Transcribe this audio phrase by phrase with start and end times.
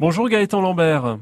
[0.00, 1.18] Bonjour Gaëtan Lambert.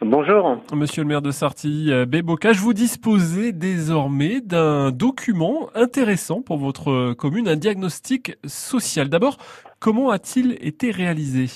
[0.00, 0.56] Bonjour.
[0.72, 7.12] Monsieur le maire de Sartilly, euh, Bébocage, vous disposez désormais d'un document intéressant pour votre
[7.12, 9.10] commune, un diagnostic social.
[9.10, 9.36] D'abord,
[9.78, 11.48] comment a-t-il été réalisé?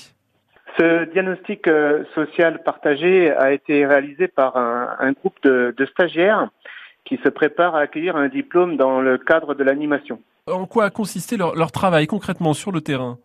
[0.77, 6.51] Ce diagnostic euh, social partagé a été réalisé par un, groupe de, stagiaires
[7.03, 10.21] qui se préparent à accueillir un diplôme dans le cadre de l'animation.
[10.45, 13.17] En quoi a consisté leur travail concrètement sur le terrain?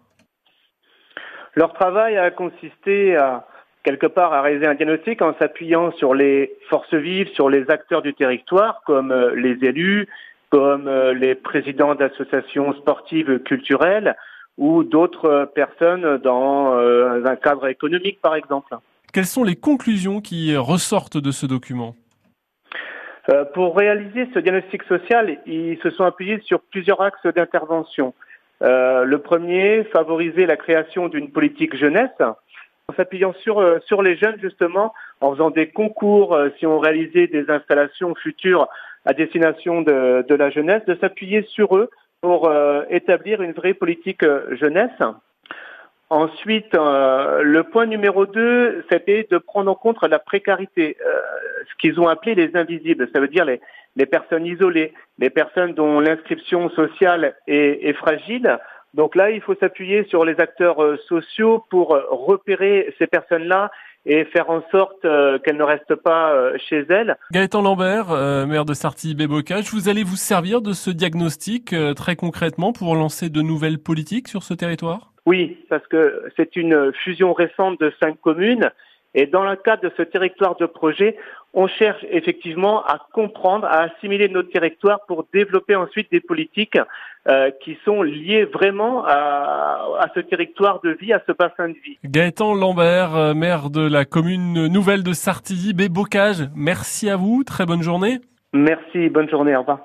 [1.54, 3.46] Leur travail a consisté à
[3.84, 8.02] quelque part à réaliser un diagnostic en s'appuyant sur les forces vives, sur les acteurs
[8.02, 10.08] du territoire, comme euh, les élus,
[10.50, 14.16] comme euh, les présidents d'associations sportives culturelles
[14.56, 18.74] ou d'autres personnes dans euh, un cadre économique, par exemple.
[19.12, 21.94] Quelles sont les conclusions qui ressortent de ce document?
[23.54, 28.12] Pour réaliser ce diagnostic social, ils se sont appuyés sur plusieurs axes d'intervention.
[28.62, 34.16] Euh, le premier, favoriser la création d'une politique jeunesse en s'appuyant sur, euh, sur les
[34.16, 38.68] jeunes justement, en faisant des concours, euh, si on réalisait des installations futures
[39.06, 42.50] à destination de, de la jeunesse, de s'appuyer sur eux pour
[42.88, 44.98] établir une vraie politique jeunesse.
[46.08, 50.96] Ensuite, le point numéro deux, c'était de prendre en compte la précarité,
[51.68, 53.60] ce qu'ils ont appelé les invisibles, ça veut dire les,
[53.96, 58.58] les personnes isolées, les personnes dont l'inscription sociale est, fragile.
[58.94, 63.70] Donc là, il faut s'appuyer sur les acteurs euh, sociaux pour euh, repérer ces personnes-là
[64.06, 67.16] et faire en sorte euh, qu'elles ne restent pas chez elles.
[67.32, 68.08] Gaëtan Lambert,
[68.46, 73.40] maire de Sarty-Bébocage, vous allez vous servir de ce diagnostic très concrètement pour lancer de
[73.40, 75.12] nouvelles politiques sur ce territoire?
[75.26, 78.70] Oui, parce que c'est une fusion récente de cinq communes
[79.14, 81.16] et dans le cadre de ce territoire de projet,
[81.54, 86.78] on cherche effectivement à comprendre, à assimiler notre territoire pour développer ensuite des politiques
[87.28, 91.96] euh, qui sont liées vraiment à, ce territoire de vie, à ce bassin de vie.
[92.04, 97.66] Gaëtan Lambert, euh, maire de la commune nouvelle de Sartilly, Bébocage, merci à vous, très
[97.66, 98.18] bonne journée.
[98.52, 99.78] Merci, bonne journée, au revoir.